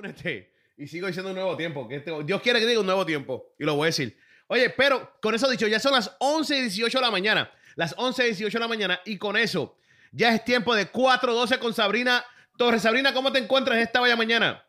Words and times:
únete. 0.00 0.52
Y 0.76 0.86
sigo 0.86 1.06
diciendo 1.06 1.30
un 1.30 1.36
nuevo 1.36 1.56
tiempo. 1.56 1.86
Que 1.86 1.96
este- 1.96 2.24
Dios 2.24 2.40
quiere 2.42 2.58
que 2.60 2.66
diga 2.66 2.80
un 2.80 2.86
nuevo 2.86 3.04
tiempo. 3.06 3.54
Y 3.58 3.64
lo 3.64 3.74
voy 3.76 3.84
a 3.84 3.86
decir. 3.86 4.16
Oye, 4.48 4.70
pero 4.70 5.16
con 5.22 5.34
eso 5.34 5.48
dicho, 5.48 5.66
ya 5.68 5.78
son 5.78 5.92
las 5.92 6.16
11 6.18 6.56
y 6.56 6.60
18 6.62 6.98
de 6.98 7.04
la 7.04 7.10
mañana. 7.10 7.50
Las 7.76 7.94
11 7.96 8.24
y 8.24 8.26
18 8.28 8.58
de 8.58 8.60
la 8.62 8.68
mañana. 8.68 9.00
Y 9.04 9.16
con 9.18 9.36
eso, 9.36 9.76
ya 10.10 10.34
es 10.34 10.44
tiempo 10.44 10.74
de 10.74 10.90
4.12 10.90 11.58
con 11.58 11.72
Sabrina 11.72 12.24
Torres. 12.58 12.82
Sabrina, 12.82 13.12
¿cómo 13.14 13.30
te 13.30 13.38
encuentras 13.38 13.78
esta 13.78 14.00
bella 14.00 14.16
mañana? 14.16 14.64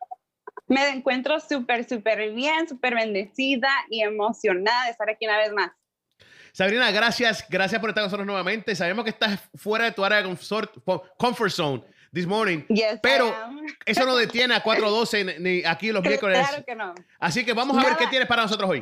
Me 0.68 0.88
encuentro 0.90 1.40
súper, 1.40 1.88
súper 1.88 2.32
bien, 2.32 2.68
súper 2.70 2.96
bendecida 2.96 3.70
y 3.90 4.02
emocionada 4.04 4.86
de 4.86 4.92
estar 4.92 5.10
aquí 5.10 5.26
una 5.26 5.38
vez 5.38 5.52
más. 5.52 5.72
Sabrina, 6.54 6.92
gracias. 6.92 7.46
Gracias 7.50 7.80
por 7.82 7.90
estar 7.90 8.02
con 8.04 8.08
nosotros 8.08 8.28
nuevamente. 8.28 8.76
Sabemos 8.76 9.04
que 9.06 9.10
estás 9.12 9.40
fuera 9.56 9.86
de 9.86 9.92
tu 9.94 10.04
área 10.06 10.20
de 10.20 10.26
confort, 10.26 10.76
comfort 11.18 11.52
zone 11.52 11.84
this 12.14 12.28
morning. 12.28 12.64
Yes, 12.70 13.00
Pero 13.02 13.34
eso 13.86 14.06
no 14.06 14.16
detiene 14.16 14.56
a 14.56 14.64
4.12 14.64 15.40
ni 15.40 15.64
aquí 15.64 15.92
los 15.92 16.04
miércoles. 16.04 16.46
Claro 16.48 16.64
que 16.66 16.76
no. 16.76 16.94
Así 17.20 17.46
que 17.46 17.54
vamos 17.54 17.76
a 17.78 17.82
ver 17.82 17.94
Nada. 17.94 17.98
qué 18.00 18.08
tienes 18.08 18.28
para 18.28 18.44
nosotros 18.44 18.70
hoy. 18.70 18.80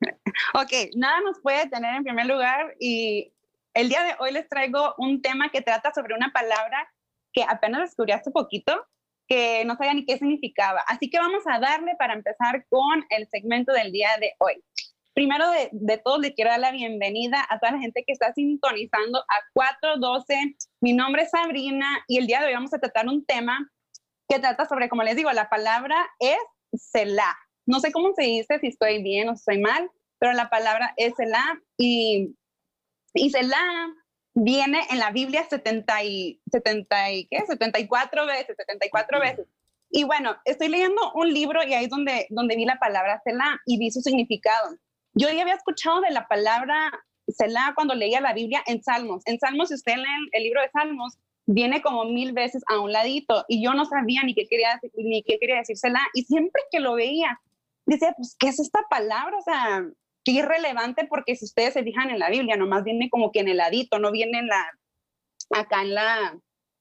Ok, 0.54 0.72
nada 0.96 1.20
nos 1.20 1.38
puede 1.40 1.68
tener 1.68 1.94
en 1.94 2.02
primer 2.04 2.26
lugar 2.26 2.74
y 2.80 3.32
el 3.74 3.88
día 3.88 4.02
de 4.02 4.14
hoy 4.18 4.32
les 4.32 4.48
traigo 4.48 4.94
un 4.98 5.20
tema 5.20 5.50
que 5.50 5.60
trata 5.60 5.92
sobre 5.94 6.14
una 6.14 6.32
palabra 6.32 6.90
que 7.32 7.44
apenas 7.46 7.82
descubrí 7.82 8.12
hace 8.12 8.30
poquito, 8.30 8.86
que 9.28 9.64
no 9.66 9.76
sabía 9.76 9.94
ni 9.94 10.04
qué 10.06 10.16
significaba. 10.18 10.80
Así 10.88 11.10
que 11.10 11.18
vamos 11.18 11.42
a 11.46 11.58
darle 11.60 11.92
para 11.98 12.14
empezar 12.14 12.64
con 12.68 13.04
el 13.10 13.28
segmento 13.28 13.72
del 13.72 13.92
día 13.92 14.08
de 14.20 14.32
hoy. 14.38 14.62
Primero 15.14 15.50
de, 15.50 15.68
de 15.72 15.98
todo, 15.98 16.18
le 16.18 16.32
quiero 16.32 16.50
dar 16.50 16.60
la 16.60 16.72
bienvenida 16.72 17.46
a 17.50 17.58
toda 17.58 17.72
la 17.72 17.80
gente 17.80 18.02
que 18.06 18.12
está 18.12 18.32
sintonizando 18.32 19.18
a 19.18 19.34
412. 19.52 20.56
Mi 20.80 20.94
nombre 20.94 21.22
es 21.22 21.30
Sabrina 21.30 21.86
y 22.08 22.18
el 22.18 22.26
día 22.26 22.40
de 22.40 22.46
hoy 22.46 22.54
vamos 22.54 22.72
a 22.72 22.78
tratar 22.78 23.06
un 23.08 23.24
tema 23.24 23.70
que 24.28 24.38
trata 24.38 24.66
sobre, 24.66 24.88
como 24.88 25.02
les 25.02 25.16
digo, 25.16 25.30
la 25.32 25.50
palabra 25.50 25.96
es 26.18 26.38
Selah. 26.72 27.36
No 27.66 27.80
sé 27.80 27.92
cómo 27.92 28.14
se 28.14 28.22
dice, 28.22 28.58
si 28.60 28.68
estoy 28.68 29.02
bien 29.02 29.28
o 29.28 29.34
si 29.34 29.40
estoy 29.40 29.58
mal, 29.60 29.90
pero 30.18 30.32
la 30.32 30.48
palabra 30.48 30.94
es 30.96 31.14
Selah 31.16 31.60
y, 31.76 32.34
y 33.12 33.30
Selah 33.30 33.94
viene 34.34 34.80
en 34.90 34.98
la 34.98 35.10
Biblia 35.10 35.46
70 35.48 36.04
y, 36.04 36.40
70 36.50 37.12
y, 37.12 37.26
¿qué? 37.26 37.44
74 37.46 38.26
veces, 38.26 38.56
74 38.56 39.20
veces. 39.20 39.46
Y 39.90 40.04
bueno, 40.04 40.36
estoy 40.46 40.68
leyendo 40.68 41.12
un 41.14 41.32
libro 41.32 41.62
y 41.62 41.74
ahí 41.74 41.84
es 41.84 41.90
donde, 41.90 42.26
donde 42.30 42.56
vi 42.56 42.64
la 42.64 42.78
palabra 42.78 43.20
Selah 43.24 43.60
y 43.66 43.78
vi 43.78 43.90
su 43.90 44.00
significado. 44.00 44.78
Yo 45.14 45.28
ya 45.30 45.42
había 45.42 45.54
escuchado 45.54 46.00
de 46.00 46.10
la 46.10 46.26
palabra 46.26 46.90
Selah 47.28 47.72
cuando 47.74 47.94
leía 47.94 48.20
la 48.20 48.32
Biblia 48.32 48.62
en 48.66 48.82
Salmos. 48.82 49.22
En 49.26 49.38
Salmos, 49.38 49.68
si 49.68 49.74
usted 49.74 49.96
lee 49.96 50.30
el, 50.32 50.42
libro 50.42 50.60
de 50.60 50.70
Salmos, 50.70 51.18
viene 51.46 51.82
como 51.82 52.04
mil 52.04 52.32
veces 52.32 52.62
a 52.68 52.80
un 52.80 52.92
ladito 52.92 53.44
y 53.48 53.62
yo 53.62 53.74
no 53.74 53.84
sabía 53.84 54.22
ni 54.22 54.34
qué 54.34 54.46
quería, 54.48 54.80
ni 54.94 55.22
qué 55.22 55.38
quería 55.38 55.56
decir 55.56 55.76
Selah. 55.76 56.06
Y 56.14 56.24
siempre 56.24 56.62
que 56.70 56.80
lo 56.80 56.94
veía, 56.94 57.40
decía, 57.86 58.14
pues, 58.16 58.36
¿qué 58.38 58.48
es 58.48 58.60
esta 58.60 58.80
palabra? 58.88 59.36
O 59.36 59.42
sea, 59.42 59.84
qué 60.24 60.32
irrelevante 60.32 61.06
porque 61.06 61.36
si 61.36 61.44
ustedes 61.44 61.74
se 61.74 61.82
fijan 61.82 62.10
en 62.10 62.18
la 62.18 62.30
Biblia, 62.30 62.56
nomás 62.56 62.84
viene 62.84 63.10
como 63.10 63.32
que 63.32 63.40
en 63.40 63.48
el 63.48 63.58
ladito, 63.58 63.98
no 63.98 64.12
viene 64.12 64.38
en 64.38 64.46
la, 64.46 64.66
acá 65.50 65.82
en 65.82 65.94
la, 65.94 66.38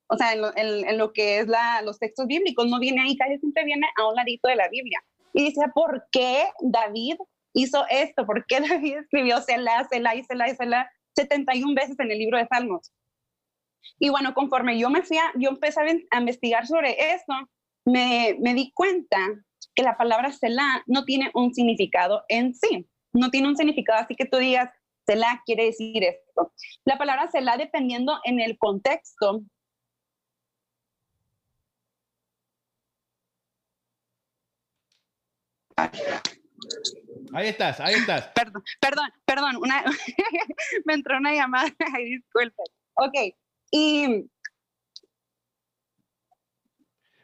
o 0.08 0.18
sea, 0.18 0.34
en 0.34 0.98
lo, 0.98 1.14
que 1.14 1.40
es 1.40 1.48
la, 1.48 1.82
los 1.82 2.00
textos 2.00 2.28
bíblicos, 2.28 2.68
no 2.68 2.80
viene 2.80 3.02
ahí, 3.02 3.16
casi 3.18 3.38
siempre 3.40 3.66
viene 3.66 3.88
a 3.98 4.08
un 4.08 4.16
ladito 4.16 4.48
de 4.48 4.56
la 4.56 4.70
Biblia. 4.70 5.04
Y 5.34 5.46
decía, 5.46 5.72
¿por 5.74 6.08
qué 6.12 6.44
David 6.60 7.16
hizo 7.54 7.86
esto? 7.90 8.26
¿Por 8.26 8.46
qué 8.46 8.60
David 8.70 8.98
escribió 8.98 9.42
Selah, 9.42 9.88
Selah 9.90 10.16
y 10.16 10.24
Selah 10.24 10.50
y 10.50 10.56
Selah 10.56 10.92
71 11.16 11.74
veces 11.76 12.00
en 12.00 12.12
el 12.12 12.18
libro 12.18 12.38
de 12.38 12.48
Salmos? 12.48 12.92
Y 14.00 14.10
bueno, 14.10 14.34
conforme 14.34 14.78
yo 14.80 14.90
me 14.90 15.04
fui 15.04 15.18
a, 15.18 15.32
yo 15.36 15.50
empecé 15.50 15.82
a, 16.12 16.20
investigar 16.20 16.68
sobre 16.68 17.14
esto, 17.14 17.34
me, 17.86 18.36
me 18.40 18.54
di 18.54 18.72
cuenta 18.74 19.18
que 19.76 19.84
la 19.84 19.98
palabra 19.98 20.32
Selah 20.32 20.84
no 20.88 21.06
tiene 21.06 21.32
un 21.34 21.54
significado 21.54 22.24
en 22.28 22.54
sí. 22.54 22.88
No 23.14 23.30
tiene 23.30 23.48
un 23.48 23.58
significado 23.58 24.00
así 24.00 24.16
que 24.16 24.26
tú 24.26 24.38
digas, 24.38 24.72
Selah 25.06 25.42
quiere 25.46 25.66
decir 25.66 26.04
esto. 26.04 26.54
La 26.86 26.98
palabra 26.98 27.30
Selah, 27.30 27.58
dependiendo 27.58 28.20
en 28.24 28.40
el 28.40 28.58
contexto, 28.58 29.44
Ahí 37.34 37.48
estás, 37.48 37.80
ahí 37.80 37.94
estás. 37.96 38.28
perdón, 38.36 38.64
perdón, 38.80 39.12
perdón, 39.26 39.56
una, 39.58 39.84
me 40.86 40.94
entró 40.94 41.18
una 41.18 41.34
llamada, 41.34 41.70
disculpen. 42.04 42.66
Ok, 42.96 43.14
y 43.72 44.26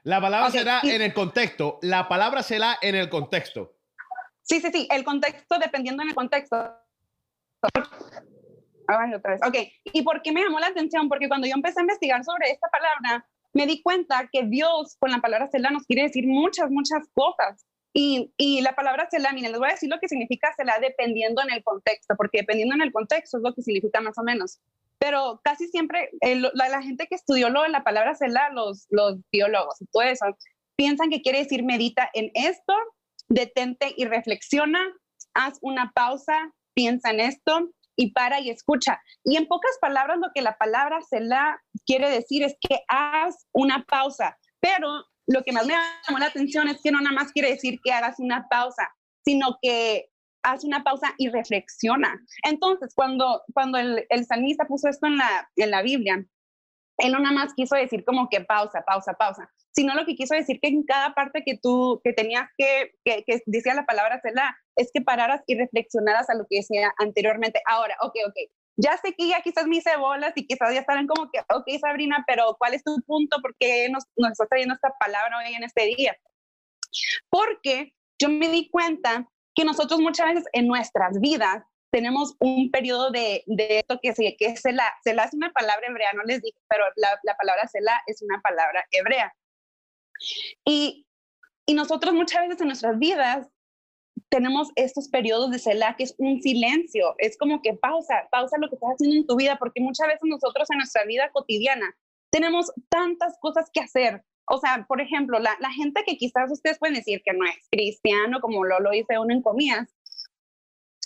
La 0.04 0.22
palabra 0.22 0.48
Ok, 0.48 0.54
será 0.54 0.80
y- 0.84 0.92
en 0.92 1.02
el 1.02 1.14
contexto. 1.14 1.80
La 1.82 2.08
palabra 2.08 2.42
será 2.44 2.78
en 2.82 2.96
el 2.96 3.10
contexto. 3.10 3.76
Sí, 4.42 4.62
sí, 4.62 4.70
sí, 4.72 4.88
el 4.90 5.04
contexto, 5.04 5.60
dependiendo 5.60 6.04
en 6.04 6.10
el 6.10 6.16
contexto. 6.16 6.56
Ay, 8.88 9.14
otra 9.14 9.32
vez. 9.34 9.42
Ok, 9.46 9.56
¿y 9.84 10.02
por 10.04 10.22
qué 10.22 10.32
me 10.32 10.42
llamó 10.42 10.60
la 10.62 10.68
atención? 10.68 11.10
Porque 11.10 11.28
cuando 11.28 11.46
yo 11.48 11.54
empecé 11.54 11.82
a 11.82 11.84
investigar 11.84 12.24
sobre 12.24 12.52
esta 12.52 12.70
palabra, 12.70 13.28
me 13.52 13.66
di 13.68 13.82
cuenta 13.82 14.30
que 14.32 14.44
Dios 14.44 14.96
con 15.00 15.12
la 15.12 15.20
palabra 15.20 15.48
Selah 15.48 15.72
nos 15.72 15.84
quiere 15.86 16.04
decir 16.04 16.26
muchas, 16.26 16.70
muchas 16.72 17.06
cosas. 17.14 17.67
Y, 17.94 18.32
y 18.38 18.62
la 18.62 18.76
palabra 18.76 19.08
miren, 19.34 19.52
les 19.52 19.60
voy 19.60 19.70
a 19.70 19.74
decir 19.74 19.90
lo 19.90 20.00
que 20.00 20.08
significa 20.08 20.54
Selah 20.56 20.80
dependiendo 20.80 21.42
en 21.42 21.52
el 21.52 21.64
contexto, 21.64 22.16
porque 22.16 22.40
dependiendo 22.40 22.76
en 22.76 22.82
el 22.82 22.92
contexto 22.92 23.38
es 23.38 23.44
lo 23.44 23.54
que 23.54 23.62
significa 23.64 24.02
más 24.02 24.18
o 24.18 24.24
menos. 24.24 24.60
Pero 25.00 25.42
casi 25.44 25.68
siempre 25.68 26.10
el- 26.22 26.50
la, 26.54 26.70
la 26.70 26.82
gente 26.82 27.08
que 27.08 27.16
estudió 27.16 27.50
lo 27.50 27.64
de 27.64 27.70
la 27.70 27.84
palabra 27.84 28.16
Selah, 28.16 28.50
los, 28.52 28.86
los 28.90 29.16
biólogos 29.32 29.82
y 29.82 29.86
todo 29.88 30.04
eso, 30.04 30.26
piensan 30.76 31.10
que 31.10 31.22
quiere 31.22 31.40
decir 31.40 31.64
medita 31.64 32.10
en 32.14 32.30
esto 32.36 32.74
detente 33.30 33.94
y 33.98 34.06
reflexiona, 34.06 34.80
haz 35.34 35.58
una 35.62 35.92
pausa, 35.94 36.54
piensa 36.74 37.10
en 37.12 37.20
esto 37.20 37.70
y 37.96 38.12
para 38.12 38.40
y 38.40 38.50
escucha. 38.52 39.02
Y 39.24 39.38
en 39.38 39.48
pocas 39.48 39.72
palabras, 39.82 40.18
lo 40.20 40.30
que 40.34 40.42
la 40.42 40.58
palabra 40.58 41.02
Selah 41.02 41.60
quiere 41.86 42.10
decir 42.10 42.44
es 42.44 42.56
que 42.62 42.82
haz 42.88 43.48
una 43.54 43.86
pausa. 43.86 44.38
Pero 44.60 44.88
lo 45.28 45.44
que 45.44 45.52
más 45.52 45.66
me 45.68 45.74
llamó 45.74 46.20
la 46.20 46.28
atención 46.28 46.68
es 46.68 46.82
que 46.82 46.92
no 46.92 47.02
nada 47.02 47.16
más 47.16 47.32
quiere 47.32 47.52
decir 47.52 47.80
que 47.84 47.92
hagas 47.92 48.20
una 48.20 48.48
pausa, 48.50 48.96
sino 49.24 49.58
que 49.62 50.10
haz 50.44 50.64
una 50.64 50.84
pausa 50.84 51.14
y 51.18 51.30
reflexiona. 51.30 52.20
Entonces, 52.44 52.94
cuando, 52.96 53.44
cuando 53.54 53.78
el, 53.78 54.06
el 54.10 54.26
salmista 54.26 54.66
puso 54.66 54.88
esto 54.88 55.08
en 55.08 55.18
la, 55.18 55.50
en 55.58 55.72
la 55.72 55.82
Biblia, 55.82 56.26
él 56.98 57.12
no 57.12 57.20
nada 57.20 57.36
más 57.36 57.54
quiso 57.54 57.76
decir 57.76 58.04
como 58.06 58.30
que 58.30 58.42
pausa, 58.42 58.84
pausa, 58.86 59.14
pausa, 59.14 59.52
sino 59.72 59.94
lo 59.94 60.06
que 60.06 60.16
quiso 60.16 60.34
decir 60.34 60.60
que 60.60 60.70
en 60.70 60.84
cada 60.84 61.14
parte 61.14 61.44
que 61.46 61.60
tú, 61.62 62.02
que 62.04 62.14
tenías 62.14 62.50
que, 62.58 62.96
que, 63.04 63.24
decía 63.46 63.76
la 63.76 63.86
palabra 63.86 64.20
Selah, 64.22 64.58
es 64.76 64.90
que 64.94 65.02
pararas 65.02 65.44
y 65.46 65.56
reflexionaras 65.56 66.30
a 66.30 66.36
lo 66.36 66.46
que 66.50 66.58
decía 66.58 66.94
anteriormente. 66.98 67.62
Ahora, 67.66 67.96
ok, 68.02 68.16
ok, 68.28 68.36
ya 68.78 68.96
sé 68.98 69.14
que 69.14 69.28
ya 69.28 69.42
quizás 69.42 69.66
me 69.66 69.78
hice 69.78 69.98
bolas 69.98 70.34
y 70.36 70.46
quizás 70.46 70.72
ya 70.74 70.82
estarán 70.82 71.08
como 71.08 71.30
que, 71.32 71.40
ok, 71.40 71.66
Sabrina, 71.82 72.24
pero 72.28 72.56
¿cuál 72.60 72.76
es 72.76 72.84
tu 72.84 72.96
punto? 73.06 73.38
¿Por 73.42 73.56
qué 73.60 73.90
nos, 73.90 74.06
nos 74.16 74.32
estás 74.32 74.48
trayendo 74.50 74.76
esta 74.76 74.94
palabra 75.00 75.40
hoy 75.40 75.54
en 75.54 75.64
este 75.64 75.86
día? 75.86 76.16
Porque 77.30 77.94
yo 78.20 78.30
me 78.30 78.50
di 78.50 78.70
cuenta 78.70 79.28
que 79.56 79.66
nosotros 79.66 80.00
muchas 80.00 80.28
veces 80.28 80.46
en 80.54 80.68
nuestras 80.68 81.20
vidas 81.20 81.64
tenemos 81.92 82.36
un 82.40 82.70
periodo 82.70 83.10
de, 83.10 83.44
de 83.48 83.80
esto 83.80 84.00
que, 84.02 84.14
se, 84.14 84.36
que 84.38 84.54
la, 84.72 84.94
se 85.04 85.14
la 85.14 85.24
es 85.24 85.34
una 85.34 85.52
palabra 85.52 85.88
hebrea, 85.88 86.14
no 86.14 86.24
les 86.24 86.42
dije, 86.42 86.58
pero 86.70 86.84
la, 86.98 87.20
la 87.24 87.36
palabra 87.36 87.68
Selah 87.68 88.02
es 88.06 88.22
una 88.22 88.40
palabra 88.42 88.86
hebrea. 88.92 89.34
Y, 90.66 91.08
y 91.66 91.74
nosotros 91.74 92.14
muchas 92.14 92.44
veces 92.44 92.62
en 92.62 92.68
nuestras 92.68 93.00
vidas 93.00 93.48
tenemos 94.30 94.70
estos 94.76 95.08
periodos 95.10 95.52
de 95.52 95.60
Selah 95.60 95.96
que 95.96 96.04
es 96.04 96.16
un 96.18 96.42
silencio, 96.42 97.16
es 97.18 97.38
como 97.38 97.62
que 97.62 97.74
pausa, 97.74 98.28
pausa 98.32 98.58
lo 98.58 98.70
que 98.70 98.76
estás 98.76 98.92
haciendo 98.92 99.18
en 99.18 99.28
tu 99.28 99.36
vida, 99.36 99.58
porque 99.58 99.82
muchas 99.82 100.08
veces 100.08 100.22
nosotros 100.24 100.70
en 100.72 100.78
nuestra 100.78 101.06
vida 101.06 101.30
cotidiana 101.32 101.96
tenemos 102.32 102.72
tantas 102.90 103.38
cosas 103.40 103.70
que 103.72 103.80
hacer. 103.80 104.24
O 104.50 104.58
sea, 104.58 104.86
por 104.88 105.02
ejemplo, 105.02 105.40
la, 105.40 105.56
la 105.60 105.72
gente 105.72 106.04
que 106.06 106.18
quizás 106.18 106.52
ustedes 106.52 106.80
pueden 106.80 106.96
decir 106.96 107.22
que 107.24 107.34
no 107.34 107.46
es 107.46 107.68
cristiano, 107.70 108.40
como 108.40 108.64
lo, 108.64 108.80
lo 108.80 108.92
dice 108.92 109.20
uno 109.20 109.34
en 109.34 109.42
comillas, 109.42 109.94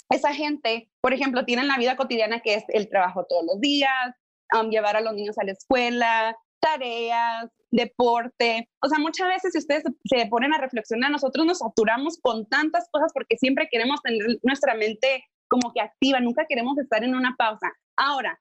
esa 0.09 0.33
gente, 0.33 0.89
por 0.99 1.13
ejemplo, 1.13 1.45
tienen 1.45 1.67
la 1.67 1.77
vida 1.77 1.95
cotidiana 1.95 2.41
que 2.41 2.55
es 2.55 2.65
el 2.69 2.89
trabajo 2.89 3.25
todos 3.29 3.45
los 3.45 3.61
días, 3.61 4.15
um, 4.53 4.69
llevar 4.69 4.97
a 4.97 5.01
los 5.01 5.13
niños 5.13 5.37
a 5.37 5.45
la 5.45 5.53
escuela, 5.53 6.37
tareas, 6.59 7.49
deporte. 7.71 8.69
O 8.81 8.87
sea, 8.87 8.99
muchas 8.99 9.27
veces 9.27 9.53
si 9.53 9.59
ustedes 9.59 9.83
se, 10.05 10.25
ponen 10.27 10.53
a 10.53 10.59
reflexionar, 10.59 11.09
nosotros 11.11 11.45
nos 11.45 11.59
saturamos 11.59 12.19
con 12.21 12.45
tantas 12.47 12.87
cosas 12.91 13.11
porque 13.13 13.37
siempre 13.37 13.67
queremos 13.71 14.01
tener 14.01 14.39
nuestra 14.43 14.75
mente 14.75 15.25
como 15.47 15.73
que 15.73 15.81
activa, 15.81 16.19
nunca 16.19 16.45
queremos 16.47 16.77
estar 16.77 17.03
en 17.03 17.15
una 17.15 17.35
pausa. 17.37 17.71
Ahora, 17.97 18.39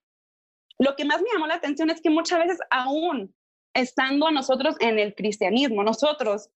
lo 0.79 0.97
que 0.97 1.05
más 1.05 1.21
me 1.21 1.29
llamó 1.33 1.47
la 1.47 1.55
atención 1.55 1.91
es 1.91 2.01
que 2.01 2.11
muchas 2.11 2.39
veces 2.39 2.59
aún 2.71 3.35
estando 3.75 4.31
nosotros 4.31 4.77
en 4.81 4.99
el 4.99 5.15
cristianismo, 5.15 5.83
nosotros, 5.83 6.51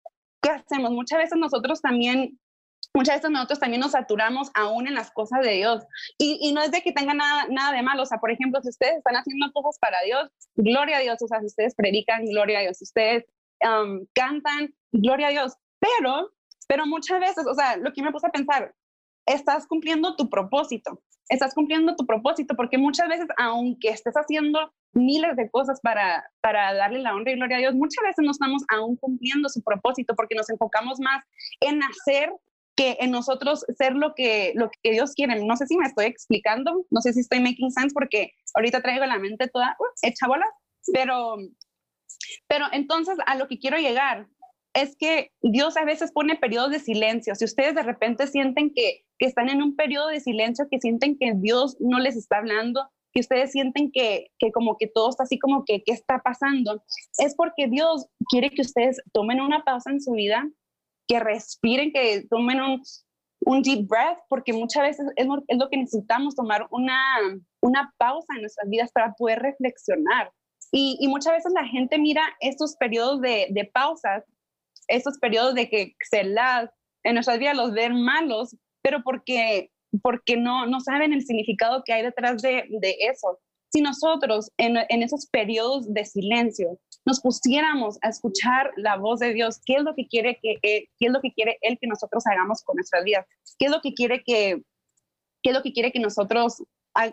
¿qué 0.41 0.49
hacemos? 0.49 0.91
Muchas 0.91 1.19
veces 1.19 1.37
nosotros 1.37 1.81
también 1.81 2.39
muchas 2.93 3.17
veces 3.17 3.31
nosotros 3.31 3.59
también 3.59 3.81
nos 3.81 3.91
saturamos 3.91 4.51
aún 4.53 4.87
en 4.87 4.95
las 4.95 5.11
cosas 5.11 5.41
de 5.41 5.51
Dios. 5.53 5.83
Y, 6.17 6.39
y, 6.41 6.53
no 6.53 6.61
es 6.61 6.71
de 6.71 6.81
que 6.81 6.91
tenga 6.91 7.13
nada, 7.13 7.47
nada 7.49 7.73
de 7.73 7.81
malo. 7.81 8.03
O 8.03 8.05
sea, 8.05 8.19
por 8.19 8.31
ejemplo, 8.31 8.61
si 8.61 8.69
ustedes 8.69 8.97
están 8.97 9.15
haciendo 9.15 9.51
cosas 9.53 9.77
para 9.79 10.01
Dios, 10.01 10.29
gloria 10.55 10.97
a 10.97 11.01
Dios. 11.01 11.21
O 11.21 11.27
sea, 11.27 11.39
si 11.39 11.47
ustedes 11.47 11.75
predican, 11.75 12.25
gloria 12.25 12.59
a 12.59 12.61
Dios. 12.61 12.77
Si 12.77 12.83
ustedes 12.83 13.25
um, 13.61 14.05
cantan, 14.13 14.73
gloria 14.91 15.27
a 15.27 15.31
Dios. 15.31 15.53
Pero, 15.79 16.31
pero 16.67 16.85
muchas 16.85 17.19
veces, 17.19 17.45
o 17.47 17.53
sea, 17.53 17.77
lo 17.77 17.91
que 17.93 18.03
me 18.03 18.11
puse 18.11 18.27
a 18.27 18.31
pensar, 18.31 18.73
estás 19.25 19.67
cumpliendo 19.67 20.15
tu 20.15 20.29
propósito, 20.29 21.01
estás 21.29 21.53
cumpliendo 21.53 21.95
tu 21.95 22.05
propósito, 22.05 22.55
porque 22.55 22.77
muchas 22.77 23.07
veces, 23.07 23.27
aunque 23.37 23.89
estés 23.89 24.13
haciendo 24.13 24.71
miles 24.93 25.35
de 25.37 25.49
cosas 25.49 25.79
para, 25.81 26.23
para 26.41 26.73
darle 26.73 26.99
la 26.99 27.15
honra 27.15 27.31
y 27.31 27.35
gloria 27.35 27.57
a 27.57 27.59
Dios, 27.61 27.75
muchas 27.75 28.03
veces 28.03 28.23
no 28.23 28.31
estamos 28.31 28.63
aún 28.69 28.97
cumpliendo 28.97 29.47
su 29.49 29.63
propósito 29.63 30.15
porque 30.15 30.35
nos 30.35 30.49
enfocamos 30.49 30.99
más 30.99 31.23
en 31.61 31.81
hacer 31.83 32.31
en 32.99 33.11
nosotros 33.11 33.65
ser 33.77 33.93
lo 33.93 34.13
que, 34.15 34.53
lo 34.55 34.69
que 34.81 34.91
Dios 34.91 35.13
quiere. 35.13 35.43
No 35.43 35.55
sé 35.57 35.67
si 35.67 35.77
me 35.77 35.85
estoy 35.85 36.05
explicando, 36.05 36.85
no 36.89 37.01
sé 37.01 37.13
si 37.13 37.21
estoy 37.21 37.39
making 37.39 37.71
sense 37.71 37.93
porque 37.93 38.33
ahorita 38.53 38.81
traigo 38.81 39.05
la 39.05 39.19
mente 39.19 39.47
toda 39.47 39.75
uh, 39.79 40.07
hecha 40.07 40.27
bola, 40.27 40.45
pero, 40.93 41.37
pero 42.47 42.65
entonces 42.71 43.17
a 43.25 43.35
lo 43.35 43.47
que 43.47 43.59
quiero 43.59 43.77
llegar 43.77 44.27
es 44.73 44.95
que 44.97 45.31
Dios 45.41 45.75
a 45.77 45.85
veces 45.85 46.11
pone 46.11 46.35
periodos 46.35 46.71
de 46.71 46.79
silencio. 46.79 47.35
Si 47.35 47.45
ustedes 47.45 47.75
de 47.75 47.83
repente 47.83 48.27
sienten 48.27 48.71
que, 48.73 49.03
que 49.19 49.25
están 49.25 49.49
en 49.49 49.61
un 49.61 49.75
periodo 49.75 50.07
de 50.07 50.19
silencio, 50.19 50.67
que 50.69 50.79
sienten 50.79 51.17
que 51.17 51.33
Dios 51.35 51.75
no 51.79 51.99
les 51.99 52.15
está 52.15 52.37
hablando, 52.37 52.89
que 53.13 53.19
ustedes 53.19 53.51
sienten 53.51 53.91
que, 53.91 54.27
que 54.39 54.51
como 54.51 54.77
que 54.77 54.87
todo 54.87 55.09
está 55.09 55.23
así 55.23 55.37
como 55.37 55.65
que, 55.65 55.83
¿qué 55.83 55.91
está 55.91 56.19
pasando? 56.19 56.83
Es 57.17 57.35
porque 57.35 57.67
Dios 57.67 58.07
quiere 58.29 58.49
que 58.51 58.61
ustedes 58.61 59.01
tomen 59.11 59.41
una 59.41 59.63
pausa 59.63 59.91
en 59.91 60.01
su 60.01 60.13
vida, 60.13 60.47
que 61.07 61.19
respiren, 61.19 61.91
que 61.91 62.25
tomen 62.29 62.59
un, 62.61 63.61
deep 63.63 63.87
breath, 63.87 64.19
porque 64.29 64.53
muchas 64.53 64.83
veces 64.83 65.07
es, 65.15 65.27
lo 65.27 65.69
que 65.69 65.77
necesitamos, 65.77 66.35
tomar 66.35 66.67
una, 66.71 67.01
una 67.61 67.93
pausa 67.97 68.33
en 68.35 68.41
nuestras 68.41 68.69
vidas 68.69 68.91
para 68.91 69.13
poder 69.13 69.39
reflexionar. 69.39 70.31
Y, 70.71 70.97
y, 71.01 71.07
muchas 71.07 71.33
veces 71.33 71.51
la 71.53 71.65
gente 71.65 71.97
mira 71.97 72.23
estos 72.39 72.75
periodos 72.77 73.19
de, 73.19 73.47
de 73.49 73.65
pausas, 73.65 74.23
estos 74.87 75.17
periodos 75.17 75.55
de 75.55 75.69
que 75.69 75.95
se 76.09 76.23
las 76.23 76.69
en 77.03 77.15
nuestras 77.15 77.39
vidas 77.39 77.57
los 77.57 77.73
ven 77.73 78.03
malos, 78.03 78.55
pero 78.81 79.03
porque 79.03 79.71
porque 80.01 80.37
no, 80.37 80.65
no 80.67 80.79
saben 80.79 81.13
el 81.13 81.25
significado 81.25 81.83
que 81.83 81.93
hay 81.93 82.03
detrás 82.03 82.41
de, 82.41 82.65
de 82.69 82.95
eso. 83.11 83.39
Si 83.71 83.81
nosotros 83.81 84.51
en, 84.57 84.77
esos 85.01 85.27
periodos 85.27 85.93
de 85.93 86.05
silencio 86.05 86.79
nos 87.05 87.21
pusiéramos 87.21 87.97
a 88.01 88.09
escuchar 88.09 88.71
la 88.75 88.97
voz 88.97 89.19
de 89.19 89.33
Dios, 89.33 89.61
qué 89.65 89.75
es 89.75 89.83
lo 89.83 89.95
que 89.95 90.07
quiere 90.07 90.39
que 90.41 90.57
eh, 90.61 90.89
qué 90.99 91.07
es 91.07 91.11
lo 91.11 91.21
que 91.21 91.31
quiere 91.31 91.57
él 91.61 91.77
que 91.79 91.87
nosotros 91.87 92.23
hagamos 92.27 92.63
con 92.63 92.75
nuestras 92.75 93.03
vidas, 93.03 93.25
qué 93.57 93.65
es 93.65 93.71
lo 93.71 93.81
que 93.81 93.93
quiere 93.93 94.23
que 94.23 94.61
qué 95.41 95.49
es 95.49 95.55
lo 95.55 95.63
que 95.63 95.73
quiere 95.73 95.91
que 95.91 95.99
nosotros 95.99 96.63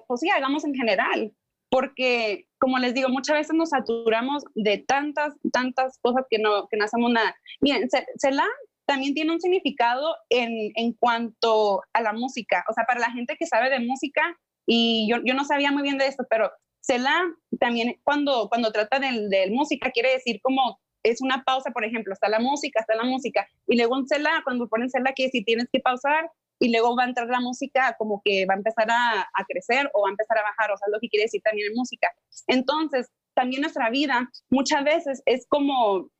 pues 0.08 0.20
sí, 0.20 0.28
hagamos 0.28 0.64
en 0.64 0.74
general, 0.74 1.32
porque 1.70 2.46
como 2.58 2.78
les 2.78 2.94
digo, 2.94 3.08
muchas 3.08 3.36
veces 3.36 3.54
nos 3.54 3.70
saturamos 3.70 4.42
de 4.54 4.78
tantas 4.78 5.34
tantas 5.52 5.98
cosas 6.02 6.24
que 6.28 6.38
no 6.38 6.66
que 6.68 6.76
no 6.76 6.84
hacemos 6.84 7.12
nada. 7.12 7.36
Miren, 7.60 7.88
se, 7.88 8.04
se 8.16 8.32
la 8.32 8.46
también 8.88 9.12
tiene 9.12 9.32
un 9.32 9.40
significado 9.40 10.16
en, 10.30 10.72
en, 10.74 10.94
cuanto 10.94 11.82
a 11.92 12.00
la 12.00 12.14
música. 12.14 12.64
O 12.70 12.72
sea, 12.72 12.84
para 12.84 13.00
la 13.00 13.10
gente 13.10 13.36
que 13.38 13.46
sabe 13.46 13.68
de 13.68 13.80
música, 13.80 14.22
y 14.70 15.08
yo, 15.10 15.16
yo 15.24 15.34
no 15.34 15.44
sabía 15.44 15.72
muy 15.72 15.82
bien 15.82 15.96
de 15.96 16.06
esto, 16.06 16.24
pero 16.28 16.52
Selah 16.80 17.22
también 17.58 17.98
cuando, 18.04 18.48
cuando 18.48 18.70
trata 18.70 18.98
de, 18.98 19.28
de, 19.28 19.50
música 19.50 19.90
quiere 19.90 20.12
decir 20.12 20.40
como 20.42 20.78
es 21.02 21.22
una 21.22 21.42
pausa, 21.42 21.70
por 21.70 21.84
ejemplo, 21.84 22.12
está 22.12 22.28
la 22.28 22.38
música, 22.38 22.80
está 22.80 22.94
la 22.94 23.04
música, 23.04 23.48
y 23.66 23.76
luego 23.76 23.96
un 23.96 24.06
Selah, 24.06 24.42
cuando 24.44 24.68
ponen 24.68 24.90
Selah, 24.90 25.12
que 25.14 25.30
si 25.30 25.42
tienes 25.42 25.68
que 25.72 25.80
pausar, 25.80 26.30
y 26.60 26.70
luego 26.70 26.94
va 26.96 27.04
a 27.04 27.08
entrar 27.08 27.28
la 27.28 27.40
música 27.40 27.94
como 27.98 28.20
que 28.22 28.44
va 28.44 28.54
a 28.54 28.56
empezar 28.58 28.90
a, 28.90 29.22
a 29.22 29.44
crecer 29.48 29.88
o 29.94 30.02
va 30.02 30.08
a 30.08 30.10
empezar 30.10 30.36
a 30.38 30.42
bajar, 30.42 30.72
o 30.72 30.76
sea, 30.76 30.88
lo 30.92 30.98
que 31.00 31.08
quiere 31.08 31.24
decir 31.24 31.40
también 31.42 31.68
en 31.68 31.76
música. 31.76 32.08
Entonces, 32.48 33.08
también 33.34 33.62
nuestra 33.62 33.88
vida 33.90 34.28
muchas 34.50 34.82
veces 34.84 35.22
es 35.24 35.46
como 35.48 36.10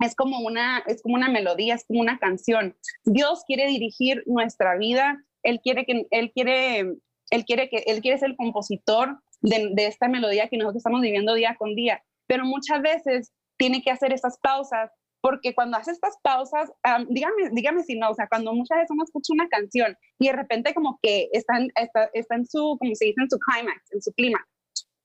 es 0.00 0.14
como 0.14 0.38
una, 0.40 0.78
es 0.86 1.02
como 1.02 1.16
una 1.16 1.28
melodía, 1.28 1.74
es 1.74 1.84
como 1.84 2.00
una 2.00 2.18
canción. 2.18 2.76
Dios 3.04 3.42
quiere 3.46 3.66
dirigir 3.66 4.22
nuestra 4.26 4.76
vida, 4.76 5.22
Él 5.42 5.60
quiere 5.62 5.84
que, 5.84 6.06
Él 6.10 6.30
quiere, 6.32 6.94
Él 7.30 7.44
quiere 7.44 7.68
que, 7.68 7.84
Él 7.86 8.00
quiere 8.00 8.18
ser 8.18 8.30
el 8.30 8.36
compositor 8.36 9.20
de, 9.40 9.72
esta 9.76 10.08
melodía 10.08 10.48
que 10.48 10.56
nosotros 10.56 10.78
estamos 10.78 11.00
viviendo 11.00 11.34
día 11.34 11.56
con 11.58 11.74
día, 11.74 12.02
pero 12.26 12.44
muchas 12.44 12.82
veces 12.82 13.32
tiene 13.56 13.82
que 13.82 13.90
hacer 13.90 14.12
esas 14.12 14.38
pausas 14.38 14.90
porque 15.20 15.54
cuando 15.54 15.76
hace 15.76 15.90
estas 15.90 16.16
pausas, 16.22 16.70
um, 16.84 17.06
dígame, 17.08 17.50
dígame 17.52 17.82
si 17.82 17.98
no, 17.98 18.10
o 18.10 18.14
sea, 18.14 18.28
cuando 18.28 18.52
muchas 18.52 18.78
veces 18.78 18.90
uno 18.90 19.02
escucha 19.02 19.32
una 19.32 19.48
canción 19.48 19.96
y 20.18 20.28
de 20.28 20.32
repente 20.32 20.74
como 20.74 20.98
que 21.02 21.28
está, 21.32 21.58
en 21.58 22.46
su, 22.46 22.76
como 22.78 22.94
se 22.94 23.06
dice, 23.06 23.20
en 23.20 23.30
su 23.30 23.38
climax, 23.38 23.92
en 23.92 24.00
su 24.00 24.12
clima, 24.12 24.46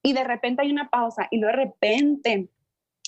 y 0.03 0.13
de 0.13 0.23
repente 0.23 0.61
hay 0.61 0.71
una 0.71 0.89
pausa 0.89 1.27
y 1.31 1.39
de 1.39 1.51
repente 1.51 2.49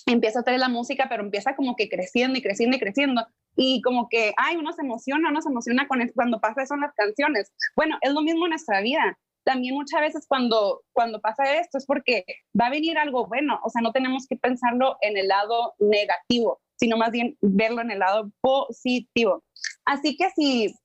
empieza 0.07 0.39
a 0.39 0.43
traer 0.43 0.59
la 0.59 0.69
música, 0.69 1.07
pero 1.09 1.23
empieza 1.23 1.55
como 1.55 1.75
que 1.75 1.89
creciendo 1.89 2.39
y 2.39 2.41
creciendo 2.41 2.77
y 2.77 2.79
creciendo. 2.79 3.27
Y 3.55 3.81
como 3.81 4.09
que, 4.09 4.33
ay, 4.37 4.57
uno 4.57 4.73
se 4.73 4.81
emociona, 4.81 5.29
uno 5.29 5.41
se 5.41 5.49
emociona 5.49 5.87
cuando 5.87 6.39
pasa 6.39 6.63
eso 6.63 6.73
en 6.75 6.81
las 6.81 6.93
canciones. 6.93 7.51
Bueno, 7.75 7.97
es 8.01 8.13
lo 8.13 8.21
mismo 8.21 8.45
en 8.45 8.51
nuestra 8.51 8.81
vida. 8.81 9.17
También 9.45 9.75
muchas 9.75 10.01
veces 10.01 10.25
cuando, 10.27 10.81
cuando 10.91 11.21
pasa 11.21 11.59
esto 11.59 11.77
es 11.77 11.85
porque 11.85 12.25
va 12.59 12.65
a 12.65 12.71
venir 12.71 12.97
algo 12.97 13.27
bueno. 13.27 13.59
O 13.63 13.69
sea, 13.69 13.81
no 13.81 13.91
tenemos 13.91 14.25
que 14.27 14.35
pensarlo 14.35 14.97
en 15.01 15.17
el 15.17 15.27
lado 15.27 15.75
negativo, 15.79 16.59
sino 16.77 16.97
más 16.97 17.11
bien 17.11 17.37
verlo 17.41 17.81
en 17.81 17.91
el 17.91 17.99
lado 17.99 18.31
positivo. 18.41 19.43
Así 19.85 20.17
que 20.17 20.31
si, 20.31 20.75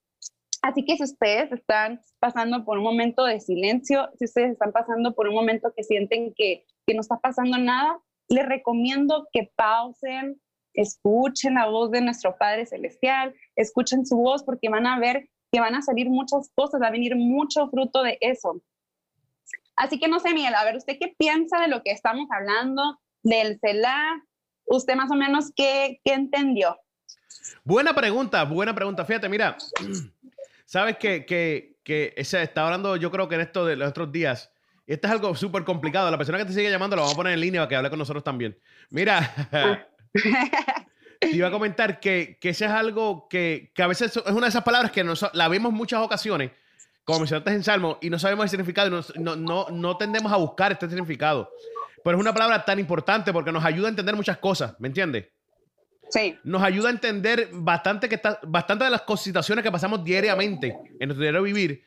así 0.60 0.84
que 0.84 0.96
si 0.96 1.04
ustedes 1.04 1.50
están 1.50 2.02
pasando 2.18 2.64
por 2.64 2.76
un 2.76 2.84
momento 2.84 3.24
de 3.24 3.40
silencio, 3.40 4.10
si 4.18 4.26
ustedes 4.26 4.52
están 4.52 4.72
pasando 4.72 5.14
por 5.14 5.26
un 5.26 5.34
momento 5.34 5.72
que 5.74 5.82
sienten 5.82 6.34
que, 6.36 6.66
que 6.86 6.94
no 6.94 7.00
está 7.00 7.18
pasando 7.18 7.56
nada, 7.56 7.98
les 8.28 8.46
recomiendo 8.46 9.26
que 9.32 9.50
pausen, 9.56 10.40
escuchen 10.74 11.54
la 11.54 11.66
voz 11.66 11.90
de 11.90 12.00
nuestro 12.00 12.36
Padre 12.36 12.66
Celestial, 12.66 13.34
escuchen 13.56 14.06
su 14.06 14.16
voz 14.16 14.42
porque 14.42 14.68
van 14.68 14.86
a 14.86 14.98
ver 14.98 15.28
que 15.52 15.60
van 15.60 15.74
a 15.74 15.82
salir 15.82 16.08
muchas 16.08 16.50
cosas, 16.54 16.80
va 16.80 16.88
a 16.88 16.92
venir 16.92 17.16
mucho 17.16 17.68
fruto 17.68 18.02
de 18.02 18.18
eso. 18.20 18.62
Así 19.76 19.98
que 19.98 20.08
no 20.08 20.20
sé, 20.20 20.34
Miguel, 20.34 20.54
a 20.54 20.64
ver, 20.64 20.76
¿usted 20.76 20.96
qué 21.00 21.14
piensa 21.18 21.60
de 21.60 21.68
lo 21.68 21.82
que 21.82 21.90
estamos 21.90 22.28
hablando 22.30 23.00
del 23.22 23.58
CELA? 23.60 24.22
¿Usted 24.66 24.94
más 24.94 25.10
o 25.10 25.14
menos 25.14 25.52
qué, 25.56 26.00
qué 26.04 26.14
entendió? 26.14 26.78
Buena 27.64 27.94
pregunta, 27.94 28.44
buena 28.44 28.74
pregunta. 28.74 29.04
Fíjate, 29.04 29.28
mira, 29.28 29.56
sabes 30.66 30.96
que, 30.98 31.24
que, 31.24 31.78
que 31.82 32.14
se 32.24 32.42
está 32.42 32.64
hablando, 32.64 32.96
yo 32.96 33.10
creo 33.10 33.28
que 33.28 33.36
en 33.36 33.40
esto 33.40 33.64
de 33.64 33.76
los 33.76 33.88
otros 33.88 34.12
días, 34.12 34.52
esto 34.86 35.06
es 35.06 35.12
algo 35.12 35.34
súper 35.34 35.64
complicado. 35.64 36.10
La 36.10 36.18
persona 36.18 36.38
que 36.38 36.44
te 36.44 36.52
sigue 36.52 36.70
llamando 36.70 36.96
la 36.96 37.02
vamos 37.02 37.14
a 37.14 37.16
poner 37.16 37.34
en 37.34 37.40
línea 37.40 37.60
para 37.60 37.68
que 37.68 37.76
hable 37.76 37.90
con 37.90 37.98
nosotros 37.98 38.24
también. 38.24 38.58
Mira, 38.90 39.88
te 41.20 41.30
iba 41.30 41.48
a 41.48 41.50
comentar 41.50 42.00
que, 42.00 42.38
que 42.40 42.50
ese 42.50 42.64
es 42.64 42.70
algo 42.70 43.28
que, 43.28 43.72
que, 43.74 43.82
a 43.82 43.86
veces 43.86 44.16
es 44.16 44.32
una 44.32 44.46
de 44.46 44.48
esas 44.48 44.64
palabras 44.64 44.90
que 44.90 45.04
nos, 45.04 45.24
la 45.34 45.48
vemos 45.48 45.72
muchas 45.72 46.00
ocasiones, 46.00 46.50
como 47.04 47.20
mencionaste 47.20 47.52
en 47.52 47.64
Salmo, 47.64 47.98
y 48.00 48.10
no 48.10 48.18
sabemos 48.18 48.44
el 48.44 48.50
significado 48.50 48.88
y 48.88 49.18
no, 49.20 49.36
no, 49.36 49.66
no, 49.70 49.96
tendemos 49.96 50.32
a 50.32 50.36
buscar 50.36 50.72
este 50.72 50.88
significado. 50.88 51.50
Pero 52.02 52.16
es 52.16 52.20
una 52.20 52.32
palabra 52.32 52.64
tan 52.64 52.78
importante 52.78 53.32
porque 53.32 53.52
nos 53.52 53.64
ayuda 53.64 53.88
a 53.88 53.90
entender 53.90 54.16
muchas 54.16 54.38
cosas, 54.38 54.74
¿me 54.78 54.88
entiendes? 54.88 55.26
Sí. 56.08 56.38
Nos 56.42 56.62
ayuda 56.62 56.88
a 56.88 56.92
entender 56.92 57.48
bastante, 57.52 58.08
que 58.08 58.14
está, 58.16 58.40
bastante 58.42 58.84
de 58.84 58.90
las 58.90 59.02
situaciones 59.16 59.62
que 59.62 59.70
pasamos 59.70 60.02
diariamente 60.02 60.76
en 60.98 61.08
nuestro 61.08 61.22
diario 61.22 61.42
vivir 61.42 61.84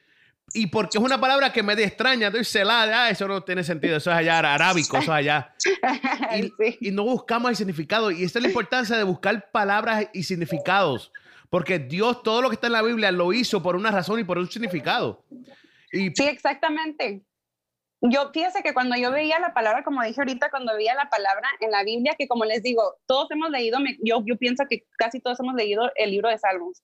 y 0.55 0.67
porque 0.67 1.00
es 1.00 1.03
una 1.03 1.19
palabra 1.19 1.51
que 1.51 1.63
me 1.63 1.74
extraña, 1.74 2.27
estoy 2.27 2.43
celada, 2.45 3.05
ah, 3.05 3.10
eso 3.10 3.27
no 3.27 3.43
tiene 3.43 3.63
sentido, 3.63 3.98
eso 3.98 4.12
es 4.12 4.17
allá 4.17 4.38
arábico, 4.38 4.98
eso 4.98 5.12
es 5.12 5.17
allá. 5.17 5.53
Y, 6.38 6.43
sí. 6.43 6.77
y, 6.79 6.91
no 6.91 7.03
buscamos 7.03 7.50
el 7.50 7.55
significado. 7.55 8.12
Y 8.12 8.24
esta 8.24 8.39
es 8.39 8.43
la 8.43 8.50
importancia 8.50 8.95
de 8.95 9.03
buscar 9.03 9.51
palabras 9.51 10.07
y 10.13 10.24
significados. 10.24 11.12
Porque 11.50 11.79
Dios, 11.79 12.24
todo 12.24 12.41
lo 12.41 12.50
que 12.50 12.55
está 12.55 12.67
en 12.67 12.74
la 12.74 12.81
Biblia, 12.81 13.12
lo 13.12 13.33
hizo 13.33 13.62
por 13.62 13.75
una 13.75 13.91
razón 13.91 14.19
y 14.19 14.24
por 14.24 14.38
un 14.38 14.50
significado. 14.50 15.24
Y, 15.91 16.12
sí, 16.12 16.24
exactamente. 16.24 17.24
Yo 18.01 18.31
fíjese 18.31 18.62
que 18.63 18.74
cuando 18.74 18.95
yo 18.95 19.12
veía 19.12 19.39
la 19.39 19.53
palabra, 19.53 19.83
como 19.83 20.03
dije 20.03 20.19
ahorita, 20.19 20.50
cuando 20.50 20.75
veía 20.75 20.93
la 20.93 21.10
palabra 21.10 21.48
en 21.62 21.72
la 21.72 21.83
Biblia, 21.83 22.15
que 22.17 22.27
como 22.27 22.45
les 22.45 22.62
digo, 22.62 22.98
todos 23.07 23.31
hemos 23.31 23.50
leído, 23.50 23.79
yo, 24.03 24.24
yo 24.25 24.38
pienso 24.38 24.65
que 24.69 24.86
casi 24.98 25.19
todos 25.19 25.39
hemos 25.39 25.55
leído 25.55 25.89
el 25.95 26.12
libro 26.12 26.29
de 26.29 26.38
Salmos. 26.38 26.83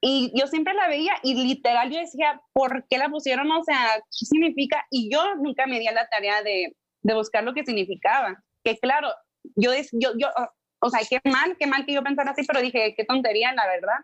Y 0.00 0.32
yo 0.38 0.46
siempre 0.46 0.74
la 0.74 0.88
veía 0.88 1.12
y 1.22 1.34
literal 1.34 1.90
yo 1.90 1.98
decía, 1.98 2.40
¿por 2.52 2.86
qué 2.88 2.98
la 2.98 3.08
pusieron? 3.08 3.50
O 3.50 3.64
sea, 3.64 3.96
¿qué 3.96 4.26
significa? 4.26 4.86
Y 4.90 5.10
yo 5.12 5.34
nunca 5.36 5.66
me 5.66 5.80
di 5.80 5.88
a 5.88 5.92
la 5.92 6.08
tarea 6.08 6.42
de, 6.42 6.76
de 7.02 7.14
buscar 7.14 7.42
lo 7.44 7.54
que 7.54 7.64
significaba. 7.64 8.42
Que 8.62 8.78
claro, 8.78 9.08
yo, 9.56 9.72
yo, 9.92 10.10
yo, 10.16 10.28
o 10.80 10.90
sea, 10.90 11.00
qué 11.08 11.20
mal, 11.28 11.56
qué 11.58 11.66
mal 11.66 11.84
que 11.84 11.94
yo 11.94 12.02
pensara 12.02 12.30
así, 12.30 12.42
pero 12.46 12.60
dije, 12.60 12.94
qué 12.96 13.04
tontería, 13.04 13.52
la 13.52 13.66
verdad. 13.66 13.98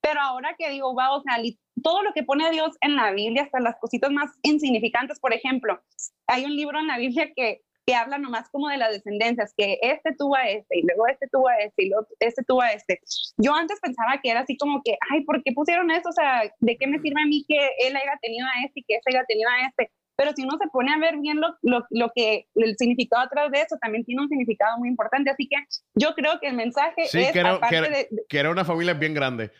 Pero 0.00 0.20
ahora 0.20 0.54
que 0.56 0.70
digo, 0.70 0.92
wow, 0.94 1.18
o 1.18 1.22
sea, 1.22 1.42
todo 1.82 2.02
lo 2.02 2.12
que 2.12 2.22
pone 2.22 2.50
Dios 2.50 2.76
en 2.80 2.96
la 2.96 3.10
Biblia, 3.10 3.42
hasta 3.42 3.60
las 3.60 3.76
cositas 3.80 4.10
más 4.10 4.30
insignificantes, 4.42 5.18
por 5.20 5.34
ejemplo, 5.34 5.82
hay 6.26 6.44
un 6.44 6.54
libro 6.54 6.78
en 6.78 6.86
la 6.86 6.98
Biblia 6.98 7.30
que 7.34 7.62
que 7.86 7.94
habla 7.94 8.18
nomás 8.18 8.48
como 8.50 8.68
de 8.68 8.78
las 8.78 8.90
descendencias, 8.90 9.54
que 9.56 9.78
este 9.80 10.12
tuvo 10.18 10.34
a 10.34 10.48
este 10.48 10.78
y 10.78 10.82
luego 10.82 11.06
este 11.06 11.28
tuvo 11.28 11.48
a 11.48 11.56
este 11.58 11.84
y 11.84 11.88
luego 11.88 12.06
este 12.18 12.42
tuvo 12.42 12.60
a 12.62 12.72
este. 12.72 13.00
Yo 13.36 13.54
antes 13.54 13.78
pensaba 13.80 14.20
que 14.20 14.30
era 14.30 14.40
así 14.40 14.56
como 14.56 14.82
que, 14.84 14.98
ay, 15.10 15.22
¿por 15.24 15.42
qué 15.44 15.52
pusieron 15.52 15.90
eso? 15.92 16.08
O 16.08 16.12
sea, 16.12 16.42
¿de 16.58 16.76
qué 16.76 16.86
me 16.88 16.98
sirve 16.98 17.22
a 17.22 17.26
mí 17.26 17.44
que 17.46 17.56
él 17.86 17.94
haya 17.94 18.18
tenido 18.20 18.46
a 18.46 18.64
este 18.64 18.80
y 18.80 18.84
que 18.84 18.96
este 18.96 19.16
haya 19.16 19.24
tenido 19.24 19.48
a 19.50 19.66
este? 19.68 19.90
pero 20.18 20.32
si 20.34 20.44
uno 20.44 20.56
se 20.58 20.66
pone 20.70 20.90
a 20.94 20.98
ver 20.98 21.18
bien 21.18 21.42
lo, 21.42 21.48
lo, 21.60 21.86
lo 21.90 22.10
que 22.14 22.46
el 22.54 22.74
significado 22.78 23.22
atrás 23.24 23.50
de 23.50 23.60
eso, 23.60 23.76
también 23.82 24.02
tiene 24.02 24.22
un 24.22 24.30
significado 24.30 24.78
muy 24.78 24.88
importante. 24.88 25.30
Así 25.30 25.46
que 25.46 25.56
yo 25.94 26.14
creo 26.14 26.40
que 26.40 26.46
el 26.46 26.54
mensaje 26.56 27.04
Sí, 27.04 27.20
es 27.20 27.32
que 27.32 27.40
era, 27.40 27.50
aparte 27.56 27.68
que 27.68 27.76
era- 27.76 27.88
de, 27.90 28.08
que 28.26 28.38
era 28.38 28.50
una 28.50 28.64
familia 28.64 28.94
bien 28.94 29.12
grande. 29.12 29.52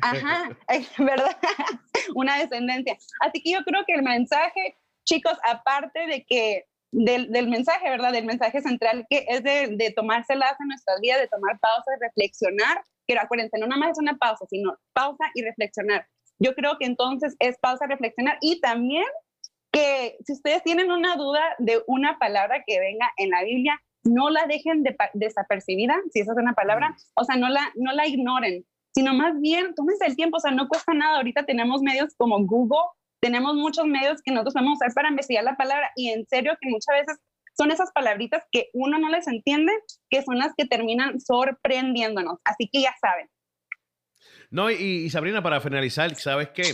Ajá, 0.00 0.48
es 0.68 0.88
¿verdad? 0.96 1.36
Una 2.14 2.38
descendencia. 2.38 2.96
Así 3.20 3.42
que 3.42 3.52
yo 3.52 3.58
creo 3.64 3.84
que 3.86 3.92
el 3.92 4.02
mensaje, 4.02 4.78
chicos, 5.04 5.36
aparte 5.44 6.06
de 6.06 6.24
que 6.24 6.64
del, 6.92 7.32
del 7.32 7.48
mensaje, 7.48 7.88
¿verdad? 7.90 8.12
Del 8.12 8.26
mensaje 8.26 8.60
central 8.60 9.06
que 9.08 9.24
es 9.28 9.42
de, 9.42 9.74
de 9.76 9.92
tomárselas 9.92 10.60
en 10.60 10.68
nuestras 10.68 11.00
vidas, 11.00 11.20
de 11.20 11.28
tomar 11.28 11.58
pausa, 11.58 11.90
de 11.90 12.06
reflexionar, 12.06 12.82
que 13.06 13.18
acuérdense, 13.18 13.58
no 13.58 13.66
nada 13.66 13.80
más 13.80 13.92
es 13.92 13.98
una 13.98 14.16
pausa, 14.16 14.44
sino 14.48 14.76
pausa 14.92 15.24
y 15.34 15.42
reflexionar. 15.42 16.06
Yo 16.38 16.54
creo 16.54 16.76
que 16.78 16.86
entonces 16.86 17.34
es 17.38 17.58
pausa, 17.58 17.86
reflexionar 17.86 18.38
y 18.40 18.60
también 18.60 19.04
que 19.72 20.18
si 20.26 20.34
ustedes 20.34 20.62
tienen 20.62 20.92
una 20.92 21.16
duda 21.16 21.40
de 21.58 21.82
una 21.86 22.18
palabra 22.18 22.62
que 22.66 22.78
venga 22.78 23.10
en 23.16 23.30
la 23.30 23.42
Biblia, 23.42 23.80
no 24.04 24.28
la 24.30 24.46
dejen 24.46 24.82
de, 24.82 24.94
desapercibida, 25.14 25.94
si 26.12 26.20
esa 26.20 26.32
es 26.32 26.38
una 26.38 26.54
palabra, 26.54 26.94
o 27.14 27.24
sea, 27.24 27.36
no 27.36 27.48
la, 27.48 27.72
no 27.76 27.92
la 27.92 28.06
ignoren, 28.06 28.66
sino 28.94 29.14
más 29.14 29.40
bien 29.40 29.74
tómense 29.74 30.04
el 30.04 30.16
tiempo, 30.16 30.36
o 30.36 30.40
sea, 30.40 30.50
no 30.50 30.68
cuesta 30.68 30.92
nada. 30.92 31.16
Ahorita 31.16 31.44
tenemos 31.44 31.80
medios 31.80 32.14
como 32.16 32.44
Google, 32.44 32.84
tenemos 33.22 33.54
muchos 33.54 33.86
medios 33.86 34.20
que 34.22 34.32
nosotros 34.32 34.54
podemos 34.54 34.76
usar 34.76 34.92
para 34.94 35.08
investigar 35.08 35.44
la 35.44 35.56
palabra 35.56 35.90
y 35.94 36.10
en 36.10 36.26
serio 36.26 36.58
que 36.60 36.68
muchas 36.68 36.96
veces 37.00 37.22
son 37.56 37.70
esas 37.70 37.92
palabritas 37.92 38.42
que 38.50 38.68
uno 38.72 38.98
no 38.98 39.08
les 39.10 39.28
entiende, 39.28 39.72
que 40.10 40.22
son 40.22 40.38
las 40.38 40.52
que 40.56 40.66
terminan 40.66 41.20
sorprendiéndonos. 41.20 42.38
Así 42.44 42.68
que 42.72 42.82
ya 42.82 42.92
saben. 43.00 43.28
No, 44.50 44.70
y, 44.70 44.74
y 44.74 45.10
Sabrina, 45.10 45.42
para 45.42 45.60
finalizar, 45.60 46.14
¿sabes 46.16 46.48
qué? 46.48 46.64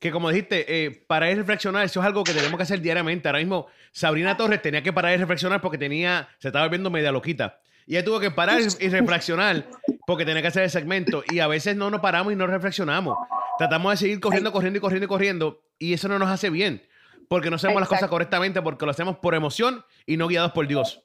Que 0.00 0.10
como 0.10 0.30
dijiste, 0.30 0.86
eh, 0.86 1.04
parar 1.06 1.30
y 1.30 1.34
reflexionar, 1.34 1.84
eso 1.84 2.00
es 2.00 2.06
algo 2.06 2.24
que 2.24 2.32
tenemos 2.32 2.56
que 2.56 2.62
hacer 2.62 2.80
diariamente. 2.80 3.28
Ahora 3.28 3.40
mismo, 3.40 3.66
Sabrina 3.92 4.36
Torres 4.36 4.62
tenía 4.62 4.82
que 4.82 4.92
parar 4.92 5.12
y 5.12 5.18
reflexionar 5.18 5.60
porque 5.60 5.78
tenía, 5.78 6.28
se 6.38 6.48
estaba 6.48 6.64
volviendo 6.64 6.88
media 6.88 7.12
loquita. 7.12 7.60
Y 7.86 7.96
ella 7.96 8.04
tuvo 8.04 8.18
que 8.18 8.30
parar 8.30 8.60
y 8.60 8.88
reflexionar 8.88 9.68
porque 10.06 10.24
tenía 10.24 10.40
que 10.40 10.48
hacer 10.48 10.62
el 10.62 10.70
segmento. 10.70 11.22
Y 11.30 11.40
a 11.40 11.48
veces 11.48 11.76
no 11.76 11.90
nos 11.90 12.00
paramos 12.00 12.32
y 12.32 12.36
no 12.36 12.46
reflexionamos. 12.46 13.18
Tratamos 13.58 13.92
de 13.92 13.96
seguir 13.98 14.20
corriendo, 14.20 14.52
corriendo 14.52 14.78
y 14.78 14.80
corriendo 14.80 15.04
y 15.04 15.08
corriendo. 15.08 15.62
Y 15.82 15.94
eso 15.94 16.08
no 16.08 16.18
nos 16.18 16.30
hace 16.30 16.48
bien. 16.48 16.82
Porque 17.28 17.50
no 17.50 17.56
hacemos 17.56 17.80
las 17.80 17.88
cosas 17.88 18.02
Exacto. 18.02 18.14
correctamente, 18.14 18.62
porque 18.62 18.84
lo 18.84 18.90
hacemos 18.90 19.18
por 19.18 19.34
emoción 19.34 19.84
y 20.06 20.16
no 20.16 20.28
guiados 20.28 20.52
por 20.52 20.68
Dios. 20.68 21.02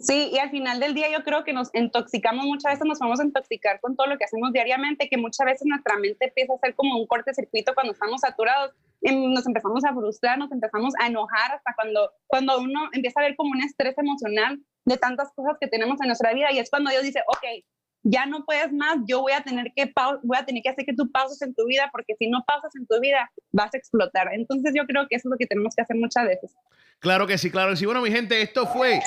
Sí, 0.00 0.30
y 0.32 0.38
al 0.38 0.50
final 0.50 0.78
del 0.78 0.94
día 0.94 1.10
yo 1.10 1.24
creo 1.24 1.42
que 1.42 1.52
nos 1.52 1.74
intoxicamos 1.74 2.46
muchas 2.46 2.72
veces, 2.72 2.86
nos 2.86 3.00
vamos 3.00 3.18
a 3.18 3.24
intoxicar 3.24 3.80
con 3.80 3.96
todo 3.96 4.06
lo 4.06 4.16
que 4.16 4.24
hacemos 4.24 4.52
diariamente, 4.52 5.08
que 5.08 5.16
muchas 5.16 5.44
veces 5.44 5.62
nuestra 5.66 5.98
mente 5.98 6.26
empieza 6.26 6.54
a 6.54 6.58
ser 6.58 6.74
como 6.76 6.96
un 6.96 7.06
cortocircuito 7.06 7.74
cuando 7.74 7.92
estamos 7.92 8.20
saturados, 8.20 8.72
y 9.00 9.14
nos 9.14 9.46
empezamos 9.46 9.84
a 9.84 9.92
frustrar, 9.92 10.38
nos 10.38 10.52
empezamos 10.52 10.94
a 11.00 11.08
enojar 11.08 11.52
hasta 11.52 11.74
cuando, 11.74 12.12
cuando 12.26 12.60
uno 12.60 12.88
empieza 12.92 13.20
a 13.20 13.24
ver 13.24 13.36
como 13.36 13.50
un 13.50 13.62
estrés 13.62 13.98
emocional 13.98 14.60
de 14.84 14.96
tantas 14.96 15.32
cosas 15.34 15.56
que 15.60 15.66
tenemos 15.66 16.00
en 16.00 16.06
nuestra 16.06 16.32
vida 16.32 16.52
y 16.52 16.58
es 16.58 16.70
cuando 16.70 16.90
Dios 16.90 17.02
dice, 17.02 17.22
ok, 17.26 17.64
ya 18.08 18.24
no 18.24 18.44
puedes 18.44 18.72
más, 18.72 18.98
yo 19.08 19.20
voy 19.20 19.32
a 19.32 19.42
tener 19.42 19.72
que, 19.74 19.92
voy 20.22 20.38
a 20.38 20.44
tener 20.46 20.62
que 20.62 20.68
hacer 20.68 20.84
que 20.84 20.94
tú 20.94 21.10
pauses 21.10 21.42
en 21.42 21.54
tu 21.54 21.66
vida 21.66 21.88
porque 21.90 22.14
si 22.18 22.28
no 22.30 22.44
pausas 22.46 22.74
en 22.76 22.86
tu 22.86 23.00
vida 23.00 23.28
vas 23.50 23.74
a 23.74 23.78
explotar. 23.78 24.28
Entonces 24.32 24.72
yo 24.76 24.84
creo 24.86 25.06
que 25.08 25.16
eso 25.16 25.28
es 25.28 25.30
lo 25.32 25.36
que 25.36 25.46
tenemos 25.46 25.74
que 25.74 25.82
hacer 25.82 25.96
muchas 25.96 26.24
veces. 26.24 26.54
Claro 27.00 27.26
que 27.26 27.36
sí, 27.36 27.50
claro 27.50 27.70
que 27.70 27.76
sí. 27.76 27.84
Bueno, 27.84 28.00
mi 28.02 28.10
gente, 28.12 28.40
esto 28.40 28.66
fue 28.66 29.00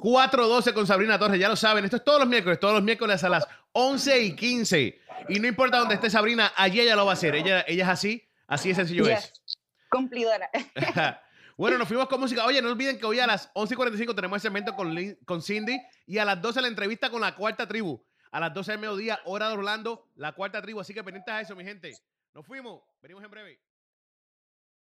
412 0.00 0.72
con 0.72 0.86
Sabrina 0.86 1.18
Torres. 1.18 1.40
Ya 1.40 1.48
lo 1.48 1.56
saben, 1.56 1.84
esto 1.84 1.96
es 1.96 2.04
todos 2.04 2.20
los 2.20 2.28
miércoles, 2.28 2.58
todos 2.60 2.74
los 2.74 2.82
miércoles 2.82 3.22
a 3.24 3.28
las 3.28 3.46
11 3.72 4.22
y 4.22 4.36
15. 4.36 4.98
Y 5.28 5.40
no 5.40 5.48
importa 5.48 5.78
dónde 5.78 5.94
esté 5.96 6.08
Sabrina, 6.10 6.52
allí 6.56 6.80
ella 6.80 6.96
lo 6.96 7.04
va 7.06 7.12
a 7.12 7.14
hacer. 7.14 7.34
Ella, 7.34 7.64
ella 7.66 7.84
es 7.84 7.90
así, 7.90 8.22
así 8.46 8.68
de 8.70 8.74
sencillo 8.76 9.04
Yes. 9.04 9.32
es. 9.46 9.58
Cumplidora. 9.90 10.48
bueno, 11.56 11.78
nos 11.78 11.88
fuimos 11.88 12.08
con 12.08 12.20
música. 12.20 12.44
Oye, 12.46 12.60
no 12.62 12.70
olviden 12.70 12.98
que 12.98 13.06
hoy 13.06 13.20
a 13.20 13.26
las 13.26 13.50
11 13.54 13.74
y 13.74 13.76
45 13.76 14.14
tenemos 14.14 14.36
el 14.36 14.42
segmento 14.42 14.74
con, 14.74 14.94
Lin- 14.94 15.18
con 15.24 15.42
Cindy 15.42 15.80
y 16.06 16.18
a 16.18 16.24
las 16.24 16.40
12 16.40 16.60
la 16.62 16.68
entrevista 16.68 17.10
con 17.10 17.20
la 17.20 17.34
cuarta 17.34 17.66
tribu. 17.66 18.00
A 18.34 18.40
las 18.40 18.52
12 18.52 18.72
del 18.72 18.80
mediodía, 18.80 19.20
hora 19.26 19.46
de 19.46 19.54
Orlando, 19.54 20.08
la 20.16 20.32
cuarta 20.32 20.60
tribu. 20.60 20.80
Así 20.80 20.92
que 20.92 21.04
pendientes 21.04 21.32
a 21.32 21.40
eso, 21.40 21.54
mi 21.54 21.62
gente. 21.62 21.96
Nos 22.34 22.44
fuimos. 22.44 22.82
Venimos 23.00 23.22
en 23.22 23.30
breve. 23.30 23.60